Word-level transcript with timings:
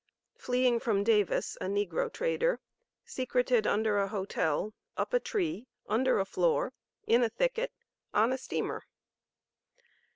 FLEEING 0.35 0.79
FROM 0.79 1.03
DAVIS 1.03 1.59
A 1.61 1.69
NEGRO 1.69 2.09
TRADER, 2.09 2.59
SECRETED 3.05 3.67
UNDER 3.67 3.99
A 3.99 4.07
HOTEL, 4.07 4.73
UP 4.97 5.13
A 5.13 5.19
TREE, 5.19 5.67
UNDER 5.87 6.17
A 6.19 6.25
FLOOR, 6.25 6.73
IN 7.05 7.21
A 7.21 7.29
THICKET, 7.29 7.71
ON 8.11 8.33
A 8.33 8.37
STEAMER. 8.39 8.85